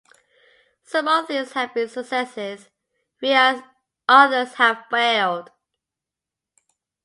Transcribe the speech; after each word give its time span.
Some 0.83 1.07
of 1.07 1.27
these 1.27 1.51
have 1.53 1.75
been 1.75 1.87
successes, 1.87 2.71
whereas 3.19 3.61
others 4.09 4.55
have 4.55 4.85
failed. 4.89 5.51